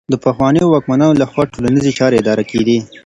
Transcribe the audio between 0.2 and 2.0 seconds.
پخوانيو واکمنانو لخوا ټولنيزې